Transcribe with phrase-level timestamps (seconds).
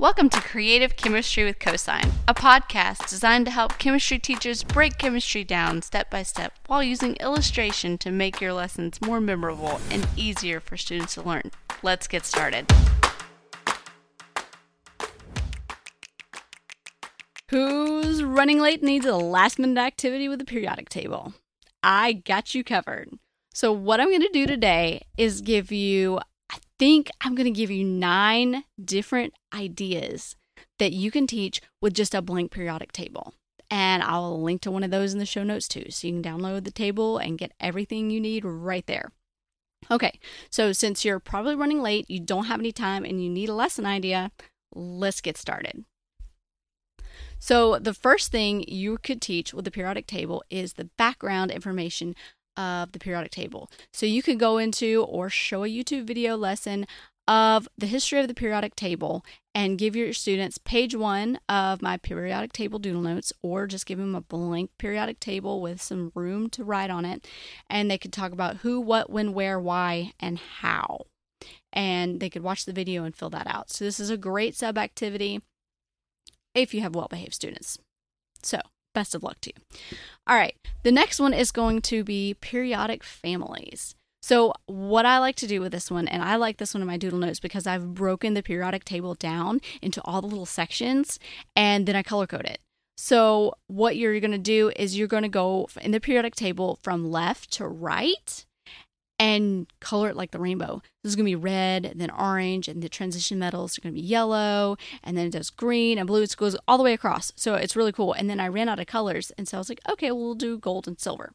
[0.00, 5.42] Welcome to Creative Chemistry with Cosine, a podcast designed to help chemistry teachers break chemistry
[5.42, 10.60] down step by step while using illustration to make your lessons more memorable and easier
[10.60, 11.50] for students to learn.
[11.82, 12.72] Let's get started.
[17.50, 21.34] Who's running late needs a last minute activity with the periodic table?
[21.82, 23.08] I got you covered.
[23.52, 26.20] So, what I'm going to do today is give you
[26.78, 30.36] think I'm going to give you nine different ideas
[30.78, 33.34] that you can teach with just a blank periodic table.
[33.70, 35.90] And I'll link to one of those in the show notes too.
[35.90, 39.10] So you can download the table and get everything you need right there.
[39.90, 40.18] Okay,
[40.50, 43.54] so since you're probably running late, you don't have any time, and you need a
[43.54, 44.32] lesson idea,
[44.74, 45.84] let's get started.
[47.38, 52.16] So, the first thing you could teach with the periodic table is the background information
[52.58, 53.70] of the periodic table.
[53.92, 56.86] So you could go into or show a YouTube video lesson
[57.28, 61.98] of the history of the periodic table and give your students page one of my
[61.98, 66.48] periodic table doodle notes or just give them a blank periodic table with some room
[66.48, 67.28] to write on it.
[67.68, 71.06] And they could talk about who what when where why and how.
[71.72, 73.70] And they could watch the video and fill that out.
[73.70, 75.42] So this is a great sub activity
[76.54, 77.78] if you have well behaved students.
[78.42, 78.60] So
[78.98, 79.78] best of luck to you.
[80.26, 83.94] All right, the next one is going to be periodic families.
[84.20, 86.88] So, what I like to do with this one, and I like this one in
[86.88, 91.20] my doodle notes because I've broken the periodic table down into all the little sections
[91.54, 92.58] and then I color code it.
[92.96, 96.80] So, what you're going to do is you're going to go in the periodic table
[96.82, 98.44] from left to right
[99.18, 100.80] and color it like the rainbow.
[101.02, 104.00] This is going to be red, then orange, and the transition metals are going to
[104.00, 106.22] be yellow, and then it does green and blue.
[106.22, 107.32] It goes all the way across.
[107.36, 108.12] So it's really cool.
[108.12, 110.58] And then I ran out of colors, and so I was like, okay, we'll do
[110.58, 111.32] gold and silver.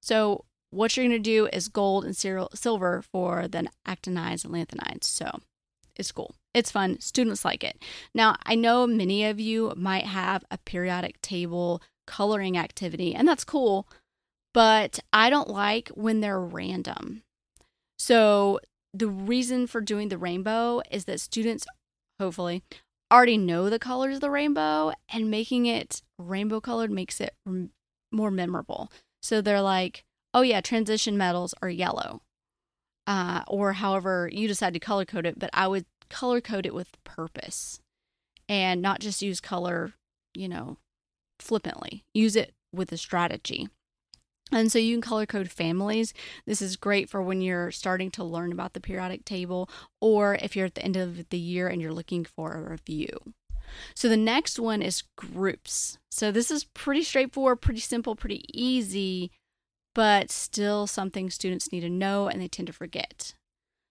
[0.00, 5.04] So what you're going to do is gold and silver for the actinides and lanthanides.
[5.04, 5.40] So
[5.96, 6.34] it's cool.
[6.54, 7.00] It's fun.
[7.00, 7.82] Students like it.
[8.14, 13.44] Now, I know many of you might have a periodic table coloring activity, and that's
[13.44, 13.86] cool
[14.52, 17.22] but I don't like when they're random.
[17.98, 18.60] So,
[18.92, 21.66] the reason for doing the rainbow is that students,
[22.18, 22.62] hopefully,
[23.12, 27.34] already know the colors of the rainbow, and making it rainbow colored makes it
[28.10, 28.90] more memorable.
[29.22, 30.04] So, they're like,
[30.34, 32.22] oh, yeah, transition metals are yellow.
[33.06, 36.74] Uh, or however you decide to color code it, but I would color code it
[36.74, 37.80] with purpose
[38.48, 39.94] and not just use color,
[40.34, 40.76] you know,
[41.38, 42.04] flippantly.
[42.14, 43.68] Use it with a strategy.
[44.52, 46.12] And so you can color code families.
[46.46, 49.68] This is great for when you're starting to learn about the periodic table
[50.00, 53.08] or if you're at the end of the year and you're looking for a review.
[53.94, 55.98] So the next one is groups.
[56.10, 59.30] So this is pretty straightforward, pretty simple, pretty easy,
[59.94, 63.34] but still something students need to know and they tend to forget.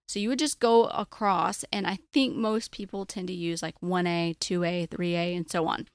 [0.08, 3.80] So you would just go across, and I think most people tend to use like
[3.80, 5.86] 1A, 2A, 3A, and so on.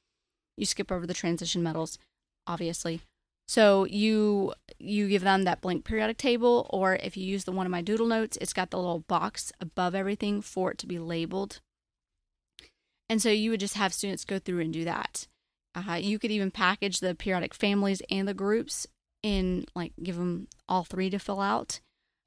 [0.55, 1.99] You skip over the transition metals,
[2.47, 3.01] obviously.
[3.47, 7.65] So you you give them that blank periodic table, or if you use the one
[7.65, 10.99] of my doodle notes, it's got the little box above everything for it to be
[10.99, 11.61] labeled.
[13.09, 15.27] And so you would just have students go through and do that.
[15.75, 18.87] Uh, you could even package the periodic families and the groups
[19.21, 21.79] in like give them all three to fill out,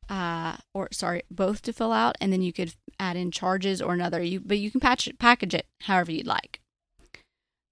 [0.08, 3.94] uh, or sorry, both to fill out, and then you could add in charges or
[3.94, 4.22] another.
[4.22, 6.57] You but you can patch it, package it however you'd like.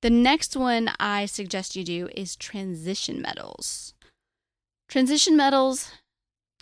[0.06, 3.92] The next one I suggest you do is transition metals.
[4.88, 5.90] Transition metals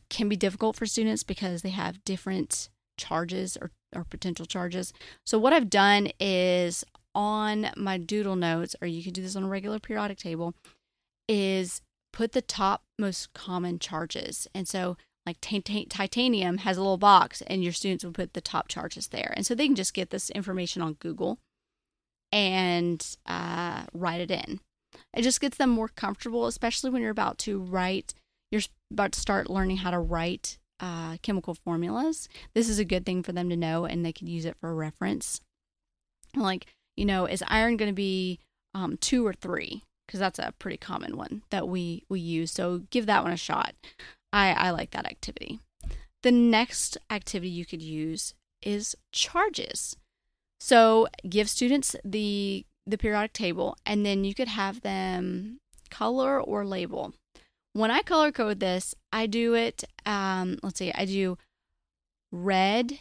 [0.08, 4.94] can be difficult for students because they have different charges or, or potential charges.
[5.26, 9.44] So, what I've done is on my doodle notes, or you can do this on
[9.44, 10.54] a regular periodic table,
[11.28, 11.82] is
[12.14, 14.48] put the top most common charges.
[14.54, 18.68] And so, like titanium has a little box, and your students will put the top
[18.68, 19.34] charges there.
[19.36, 21.40] And so they can just get this information on Google
[22.34, 24.58] and uh, write it in.
[25.14, 28.12] It just gets them more comfortable, especially when you're about to write,
[28.50, 32.28] you're about to start learning how to write uh, chemical formulas.
[32.52, 34.74] This is a good thing for them to know, and they can use it for
[34.74, 35.40] reference.
[36.34, 36.66] Like,
[36.96, 38.40] you know, is iron going to be
[38.74, 39.84] um, two or three?
[40.06, 42.50] Because that's a pretty common one that we we use.
[42.50, 43.74] So give that one a shot.
[44.32, 45.60] I I like that activity.
[46.22, 49.96] The next activity you could use is charges.
[50.64, 56.64] So give students the the periodic table and then you could have them color or
[56.64, 57.12] label.
[57.74, 61.36] When I color code this, I do it um let's see, I do
[62.32, 63.00] red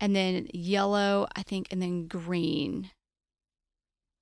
[0.00, 2.90] and then yellow, I think, and then green.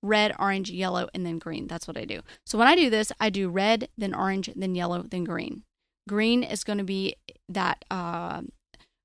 [0.03, 1.69] Red, orange, yellow, and then green.
[1.69, 2.23] That's what I do.
[2.45, 5.63] So when I do this, I do red, then orange, then yellow, then green.
[6.09, 7.15] Green is going to be
[7.49, 8.43] that uh,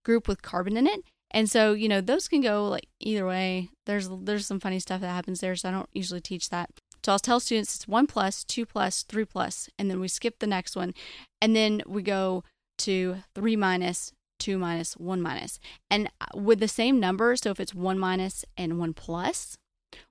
[0.03, 1.01] group with carbon in it,
[1.35, 3.69] And so, you know, those can go like either way.
[3.85, 6.69] There's there's some funny stuff that happens there, so I don't usually teach that.
[7.03, 10.39] So I'll tell students it's one plus, two plus, three plus, and then we skip
[10.39, 10.93] the next one.
[11.41, 12.45] And then we go
[12.79, 15.59] to three minus, two minus, one minus.
[15.91, 19.57] And uh, with the same number, so if it's one minus and one plus,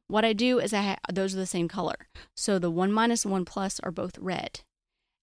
[0.09, 2.07] what I do is I ha- those are the same color.
[2.37, 4.61] So the one minus and one plus are both red.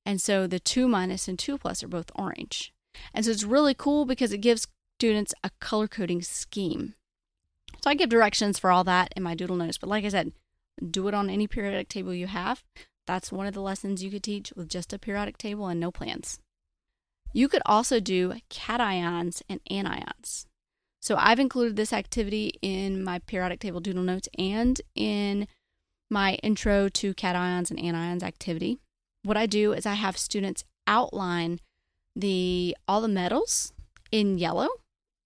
[0.04, 2.74] And so the two minus and two plus are both orange.
[3.14, 4.68] And so it's really cool because it gives
[5.02, 6.94] students a color coding scheme.
[7.82, 9.80] So I give directions for all that in my doodle notes.
[9.80, 10.32] But like I said,
[10.92, 12.64] do it on any periodic table you have.
[13.08, 15.90] That's one of the lessons you could teach with just a periodic table and no
[15.90, 16.38] plans.
[17.34, 20.46] You could also do cations and anions.
[21.02, 25.48] So I've included this activity in my periodic table doodle notes and in
[26.12, 28.78] my intro to cations and anions activity.
[29.24, 31.60] What I do is I have students outline
[32.16, 33.74] the all the metals
[34.12, 34.68] in yellow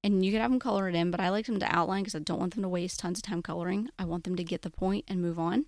[0.06, 2.14] and you could have them color it in, but I like them to outline because
[2.14, 3.90] I don't want them to waste tons of time coloring.
[3.98, 5.66] I want them to get the point and move on.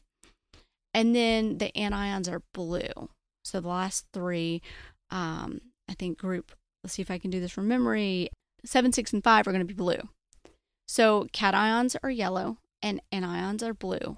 [0.93, 3.09] And then the anions are blue.
[3.43, 4.61] So the last three,
[5.09, 6.51] um, I think group,
[6.83, 8.29] let's see if I can do this from memory.
[8.63, 10.07] Seven, six, and five are going to be blue.
[10.87, 14.17] So cations are yellow and anions are blue.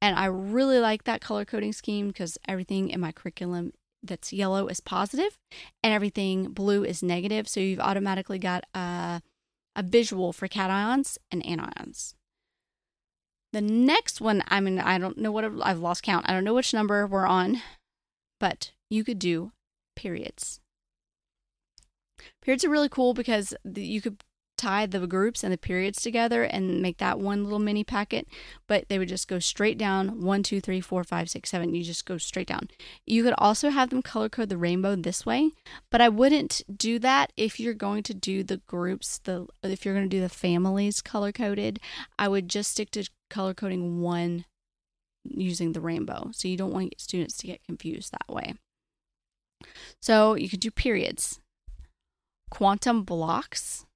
[0.00, 3.72] And I really like that color coding scheme because everything in my curriculum
[4.04, 5.36] that's yellow is positive
[5.82, 7.48] and everything blue is negative.
[7.48, 9.20] So you've automatically got a,
[9.78, 12.14] a visual for cations and anions.
[13.52, 16.28] The next one, I mean, I don't know what I've lost count.
[16.28, 17.62] I don't know which number we're on,
[18.40, 19.52] but you could do
[19.94, 20.60] periods.
[22.42, 24.22] Periods are really cool because you could
[24.58, 28.28] tie the groups and the periods together and make that one little mini packet,
[28.66, 31.74] but they would just go straight down one, two, three, four, five, six, seven.
[31.74, 32.68] You just go straight down.
[33.06, 35.52] You could also have them color code the rainbow this way,
[35.90, 39.94] but I wouldn't do that if you're going to do the groups, the if you're
[39.94, 41.80] going to do the families color coded.
[42.18, 44.44] I would just stick to color coding one
[45.24, 46.30] using the rainbow.
[46.32, 48.54] So you don't want students to get confused that way.
[50.00, 51.40] So you could do periods,
[52.50, 53.86] quantum blocks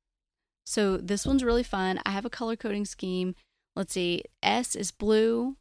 [0.64, 2.00] so this one's really fun.
[2.06, 3.34] I have a color coding scheme.
[3.74, 4.22] Let's see.
[4.42, 5.56] S is blue,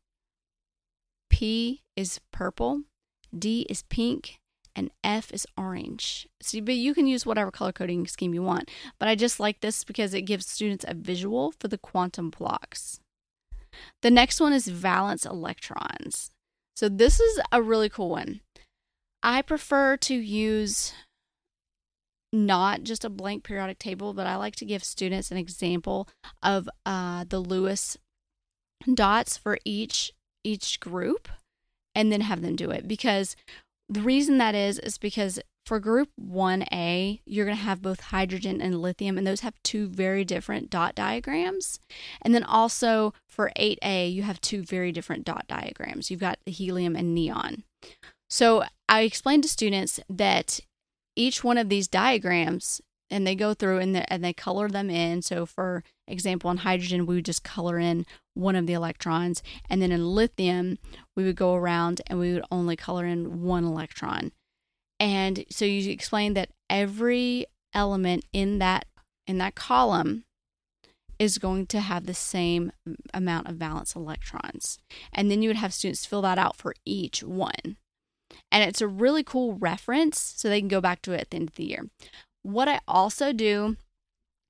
[1.29, 2.81] P is purple,
[3.37, 4.39] D is pink,
[4.75, 6.27] and F is orange.
[6.41, 8.69] So, but you can use whatever color coding scheme you want.
[8.99, 12.99] But I just like this because it gives students a visual for the quantum blocks.
[14.01, 16.31] The next one is valence electrons.
[16.75, 18.41] So this is a really cool one.
[19.23, 20.93] I prefer to use
[22.33, 26.07] not just a blank periodic table, but I like to give students an example
[26.41, 27.97] of uh, the Lewis
[28.93, 30.11] dots for each
[30.43, 31.29] each group
[31.93, 33.35] and then have them do it because
[33.87, 38.61] the reason that is is because for group 1A, you're going to have both hydrogen
[38.61, 41.79] and lithium, and those have two very different dot diagrams.
[42.21, 46.09] And then also for 8A, you have two very different dot diagrams.
[46.09, 47.63] You've got the helium and neon.
[48.29, 50.61] So I explained to students that
[51.21, 52.81] each one of these diagrams
[53.11, 55.21] and they go through and, the, and they color them in.
[55.21, 59.43] So, for example, in hydrogen, we would just color in one of the electrons.
[59.69, 60.79] And then in lithium,
[61.15, 64.31] we would go around and we would only color in one electron.
[64.99, 68.85] And so you explain that every element in that
[69.27, 70.25] in that column
[71.19, 72.71] is going to have the same
[73.13, 74.79] amount of valence electrons.
[75.13, 77.77] And then you would have students fill that out for each one.
[78.51, 81.37] And it's a really cool reference so they can go back to it at the
[81.37, 81.87] end of the year.
[82.43, 83.77] What I also do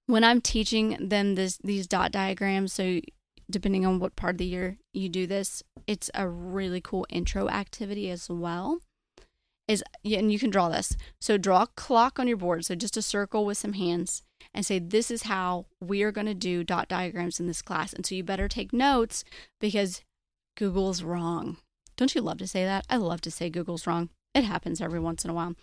[0.08, 3.00] when I'm teaching them this, these dot diagrams, so
[3.50, 7.48] depending on what part of the year you do this, it's a really cool intro
[7.48, 8.80] activity as well.
[9.68, 10.98] Is and you can draw this.
[11.20, 14.66] So draw a clock on your board, so just a circle with some hands, and
[14.66, 17.94] say this is how we are going to do dot diagrams in this class.
[17.94, 19.24] And so you better take notes
[19.62, 20.02] because
[20.58, 21.58] Google's wrong.
[21.96, 22.86] Don't you love to say that?
[22.90, 24.10] I love to say Google's wrong.
[24.34, 25.56] It happens every once in a while.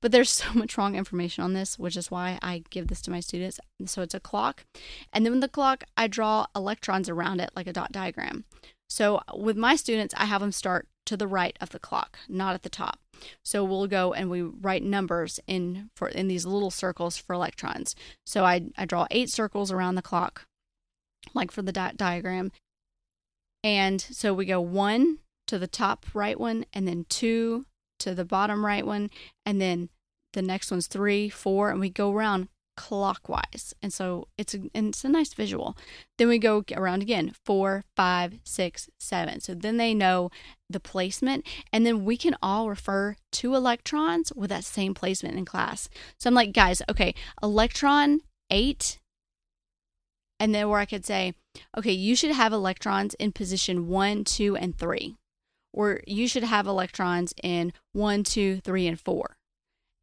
[0.00, 3.10] But there's so much wrong information on this, which is why I give this to
[3.10, 3.60] my students.
[3.86, 4.64] So it's a clock.
[5.12, 8.44] And then with the clock, I draw electrons around it like a dot diagram.
[8.88, 12.54] So with my students, I have them start to the right of the clock, not
[12.54, 12.98] at the top.
[13.42, 17.94] So we'll go and we write numbers in for in these little circles for electrons.
[18.24, 20.46] So I, I draw eight circles around the clock,
[21.34, 22.52] like for the dot diagram.
[23.62, 27.66] And so we go one, to the top right one, and then two
[28.00, 29.10] to the bottom right one,
[29.46, 29.88] and then
[30.32, 33.72] the next one's three, four, and we go around clockwise.
[33.80, 35.76] And so it's a, and it's a nice visual.
[36.18, 39.38] Then we go around again four, five, six, seven.
[39.38, 40.30] So then they know
[40.68, 45.44] the placement, and then we can all refer to electrons with that same placement in
[45.44, 45.88] class.
[46.18, 48.98] So I'm like, guys, okay, electron eight
[50.40, 51.34] And then where I could say,
[51.78, 55.16] okay, you should have electrons in position one, two, and three.
[55.74, 59.36] Or you should have electrons in one, two, three, and four.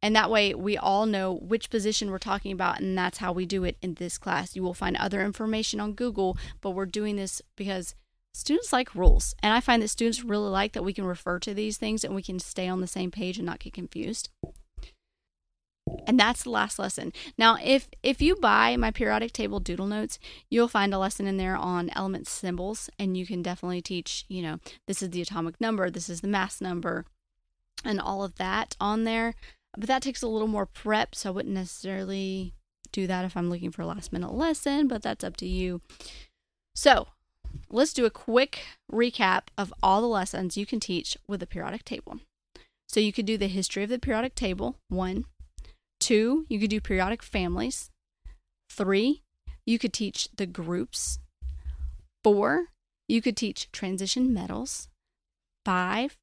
[0.02, 3.46] And that way we all know which position we're talking about, and that's how we
[3.46, 4.54] do it in this class.
[4.54, 7.94] You will find other information on Google, but we're doing this because
[8.34, 9.34] students like rules.
[9.42, 12.14] And I find that students really like that we can refer to these things and
[12.14, 14.28] we can stay on the same page and not get confused.
[16.06, 17.12] And that's the last lesson.
[17.38, 20.18] Now, if if you buy my periodic table doodle notes,
[20.50, 24.42] you'll find a lesson in there on element symbols and you can definitely teach, you
[24.42, 27.04] know, this is the atomic number, this is the mass number,
[27.84, 29.34] and all of that on there.
[29.76, 32.52] But that takes a little more prep, so I wouldn't necessarily
[32.92, 35.80] do that if I'm looking for a last minute lesson, but that's up to you.
[36.74, 37.08] So,
[37.70, 41.84] let's do a quick recap of all the lessons you can teach with the periodic
[41.84, 42.20] table.
[42.86, 45.24] So, you could do the history of the periodic table, one.
[46.02, 47.88] Two, you could do periodic families.
[48.68, 49.22] Three,
[49.64, 51.20] you could teach the groups.
[52.24, 52.70] Four,
[53.06, 54.88] you could teach transition metals.
[55.64, 56.18] Five,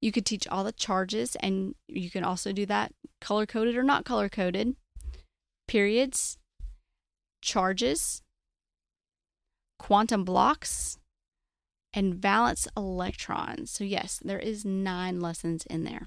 [0.00, 3.82] you could teach all the charges, and you can also do that color coded or
[3.82, 4.76] not color coded.
[5.66, 6.38] Periods,
[7.42, 8.22] charges,
[9.80, 10.96] quantum blocks,
[11.92, 13.72] and valence electrons.
[13.72, 16.06] So, yes, there is nine lessons in there.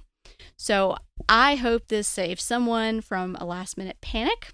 [0.55, 0.97] So,
[1.29, 4.53] I hope this saves someone from a last minute panic.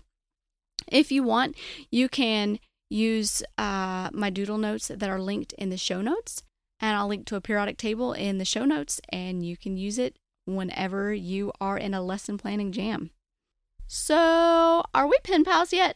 [0.92, 1.56] If you want,
[1.92, 2.60] you can
[2.90, 6.44] use uh, my doodle notes that are linked in the show notes
[6.84, 9.98] and I'll link to a periodic table in the show notes, and you can use
[9.98, 13.12] it whenever you are in a lesson planning jam.
[13.88, 15.96] So, are we pen pals yet?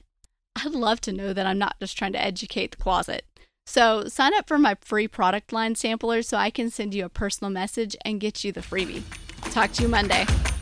[0.56, 3.25] I'd love to know that I'm not just trying to educate the closet.
[3.65, 7.10] So, sign up for my free product line sampler so I can send you a
[7.10, 9.03] personal message and get you the freebie.
[9.58, 10.57] Talk to you Monday.